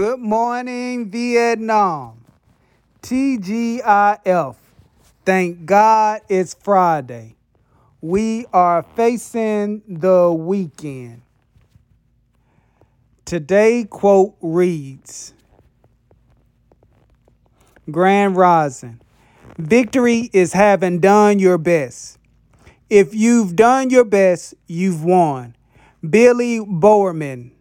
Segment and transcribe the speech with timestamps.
[0.00, 2.24] Good morning, Vietnam.
[3.02, 4.56] TGIF.
[5.26, 7.36] Thank God it's Friday.
[8.00, 11.20] We are facing the weekend.
[13.26, 15.34] Today, quote reads
[17.90, 19.02] Grand Rising.
[19.58, 22.18] Victory is having done your best.
[22.88, 25.56] If you've done your best, you've won.
[26.08, 27.52] Billy Bowerman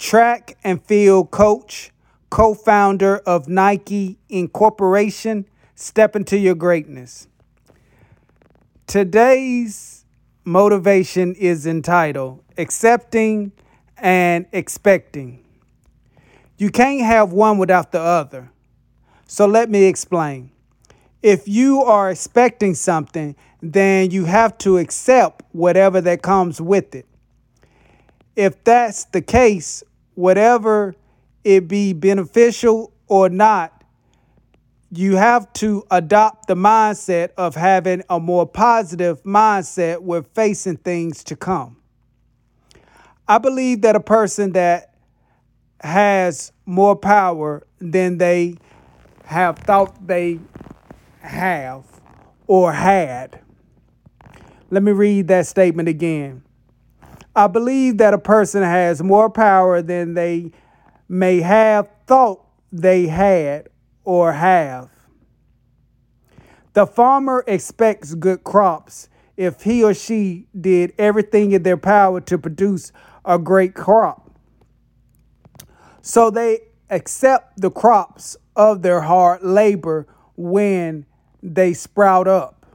[0.00, 1.92] track and field coach,
[2.30, 5.44] co founder of Nike Incorporation.
[5.74, 7.28] Step into your greatness.
[8.86, 10.04] Today's
[10.44, 13.52] motivation is entitled Accepting
[13.98, 15.44] and Expecting.
[16.56, 18.50] You can't have one without the other.
[19.26, 20.50] So let me explain.
[21.22, 27.06] If you are expecting something, then you have to accept whatever that comes with it.
[28.34, 29.82] If that's the case,
[30.14, 30.94] whatever
[31.44, 33.84] it be beneficial or not,
[34.92, 41.22] you have to adopt the mindset of having a more positive mindset with facing things
[41.24, 41.76] to come.
[43.28, 44.94] I believe that a person that
[45.80, 48.56] has more power than they
[49.24, 50.40] have thought they
[51.20, 51.84] have
[52.48, 53.40] or had.
[54.70, 56.42] Let me read that statement again.
[57.34, 60.50] I believe that a person has more power than they
[61.08, 63.68] may have thought they had
[64.04, 64.90] or have.
[66.72, 72.38] The farmer expects good crops if he or she did everything in their power to
[72.38, 72.92] produce
[73.24, 74.30] a great crop.
[76.02, 81.06] So they accept the crops of their hard labor when
[81.42, 82.66] they sprout up.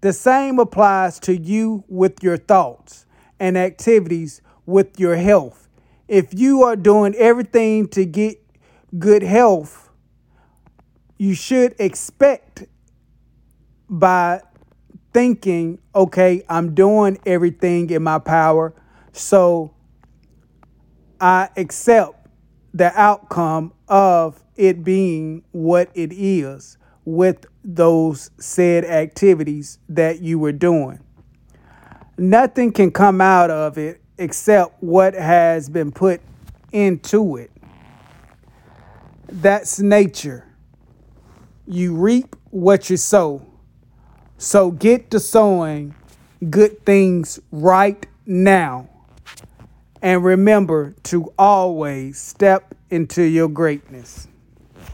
[0.00, 3.06] The same applies to you with your thoughts
[3.42, 5.68] and activities with your health.
[6.06, 8.40] If you are doing everything to get
[8.96, 9.90] good health,
[11.18, 12.66] you should expect
[13.88, 14.42] by
[15.12, 18.74] thinking, okay, I'm doing everything in my power,
[19.10, 19.74] so
[21.20, 22.28] I accept
[22.72, 30.52] the outcome of it being what it is with those said activities that you were
[30.52, 31.00] doing
[32.16, 36.20] nothing can come out of it except what has been put
[36.72, 37.50] into it.
[39.28, 40.46] That's nature.
[41.66, 43.46] You reap what you sow.
[44.36, 45.94] So get to sowing
[46.50, 48.88] good things right now.
[50.02, 54.26] And remember to always step into your greatness.